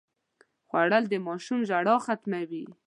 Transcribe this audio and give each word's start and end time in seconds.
خوړل 0.67 1.03
د 1.09 1.13
ماشوم 1.25 1.59
ژړا 1.69 1.95
ختموي 2.05 2.63